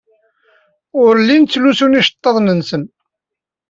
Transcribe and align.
Ur 1.03 1.13
llin 1.21 1.43
ttlusun 1.45 1.99
iceḍḍiḍen-nsen. 1.99 2.83